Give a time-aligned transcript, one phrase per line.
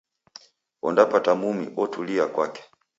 [0.87, 2.63] Ondapata mumi, otulia kwake